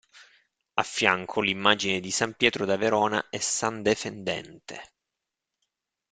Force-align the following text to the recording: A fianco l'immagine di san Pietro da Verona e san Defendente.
A 0.73 0.81
fianco 0.81 1.41
l'immagine 1.41 1.99
di 1.99 2.09
san 2.09 2.33
Pietro 2.33 2.65
da 2.65 2.75
Verona 2.75 3.29
e 3.29 3.39
san 3.39 3.83
Defendente. 3.83 4.93